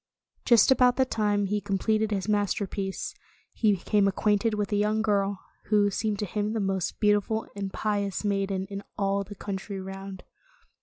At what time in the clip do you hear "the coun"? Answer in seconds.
9.23-9.57